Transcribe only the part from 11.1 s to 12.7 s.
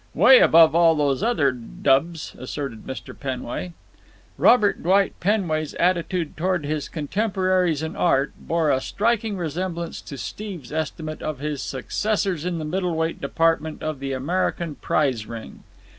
of his successors in the